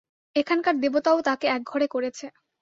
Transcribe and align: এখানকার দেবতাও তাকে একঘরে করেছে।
এখানকার 0.35 0.75
দেবতাও 0.79 1.19
তাকে 1.21 1.45
একঘরে 1.47 1.87
করেছে। 1.87 2.25